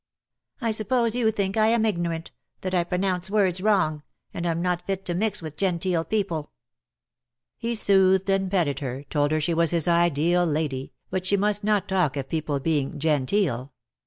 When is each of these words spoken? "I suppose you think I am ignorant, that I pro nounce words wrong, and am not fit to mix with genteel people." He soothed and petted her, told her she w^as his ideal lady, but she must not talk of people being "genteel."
"I 0.61 0.71
suppose 0.71 1.15
you 1.15 1.29
think 1.29 1.55
I 1.57 1.67
am 1.67 1.85
ignorant, 1.85 2.31
that 2.61 2.73
I 2.73 2.83
pro 2.83 2.97
nounce 2.97 3.29
words 3.29 3.61
wrong, 3.61 4.01
and 4.33 4.47
am 4.47 4.59
not 4.59 4.87
fit 4.87 5.05
to 5.05 5.13
mix 5.13 5.43
with 5.43 5.55
genteel 5.55 6.05
people." 6.05 6.53
He 7.55 7.75
soothed 7.75 8.27
and 8.27 8.49
petted 8.49 8.79
her, 8.79 9.03
told 9.11 9.29
her 9.29 9.39
she 9.39 9.53
w^as 9.53 9.69
his 9.69 9.87
ideal 9.87 10.43
lady, 10.43 10.93
but 11.11 11.27
she 11.27 11.37
must 11.37 11.63
not 11.63 11.87
talk 11.87 12.17
of 12.17 12.29
people 12.29 12.59
being 12.59 12.97
"genteel." 12.97 13.73